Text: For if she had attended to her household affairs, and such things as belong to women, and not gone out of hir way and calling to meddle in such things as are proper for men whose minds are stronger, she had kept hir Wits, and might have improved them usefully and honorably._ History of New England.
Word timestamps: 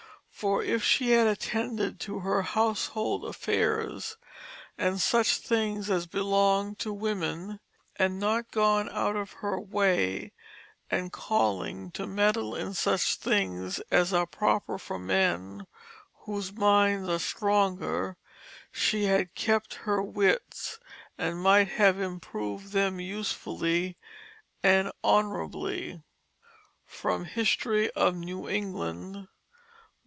For 0.33 0.63
if 0.63 0.81
she 0.83 1.11
had 1.11 1.27
attended 1.27 1.99
to 1.99 2.21
her 2.21 2.41
household 2.41 3.23
affairs, 3.25 4.17
and 4.75 4.99
such 4.99 5.37
things 5.37 5.87
as 5.87 6.07
belong 6.07 6.73
to 6.77 6.91
women, 6.91 7.59
and 7.97 8.17
not 8.19 8.49
gone 8.49 8.89
out 8.89 9.15
of 9.15 9.33
hir 9.33 9.59
way 9.59 10.31
and 10.89 11.11
calling 11.13 11.91
to 11.91 12.07
meddle 12.07 12.55
in 12.55 12.73
such 12.73 13.17
things 13.17 13.81
as 13.91 14.13
are 14.15 14.25
proper 14.25 14.79
for 14.79 14.97
men 14.97 15.67
whose 16.25 16.51
minds 16.51 17.07
are 17.07 17.19
stronger, 17.19 18.17
she 18.71 19.03
had 19.03 19.35
kept 19.35 19.75
hir 19.83 20.01
Wits, 20.01 20.79
and 21.19 21.39
might 21.43 21.67
have 21.67 21.99
improved 21.99 22.71
them 22.71 22.99
usefully 22.99 23.95
and 24.63 24.91
honorably._ 25.03 26.03
History 27.27 27.91
of 27.91 28.15
New 28.15 28.49
England. 28.49 29.27